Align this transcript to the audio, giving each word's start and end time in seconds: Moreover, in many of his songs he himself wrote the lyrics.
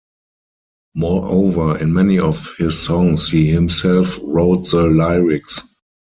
Moreover, 0.95 1.77
in 1.77 1.93
many 1.93 2.17
of 2.17 2.55
his 2.57 2.81
songs 2.81 3.29
he 3.29 3.45
himself 3.45 4.17
wrote 4.23 4.67
the 4.71 4.87
lyrics. 4.87 5.63